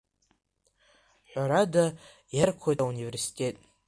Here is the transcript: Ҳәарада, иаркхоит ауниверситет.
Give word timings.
Ҳәарада, 1.29 1.85
иаркхоит 2.35 2.79
ауниверситет. 2.83 3.55